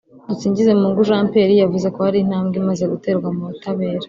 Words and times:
Dusingizemungu 0.27 1.07
Jean 1.07 1.25
Pierre 1.31 1.61
yavuze 1.63 1.87
ko 1.93 1.99
hari 2.05 2.17
intambwe 2.21 2.55
imaze 2.61 2.83
guterwa 2.93 3.27
mu 3.37 3.43
butabera 3.49 3.99